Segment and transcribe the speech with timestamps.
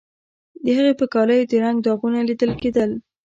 [0.63, 2.91] د هغې په کالیو د رنګ داغونه لیدل کیدل